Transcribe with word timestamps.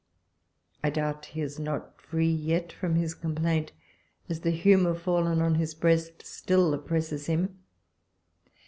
I 0.83 0.89
doubt 0.89 1.25
he 1.27 1.41
is 1.41 1.59
not 1.59 2.01
free 2.01 2.33
yet 2.33 2.71
from 2.73 2.95
his 2.95 3.13
complaint, 3.13 3.71
as 4.29 4.39
the 4.39 4.49
humour 4.49 4.95
fallen 4.95 5.43
on 5.43 5.53
his 5.53 5.75
breast 5.75 6.25
still 6.25 6.73
oppresses 6.73 7.27
him. 7.27 7.59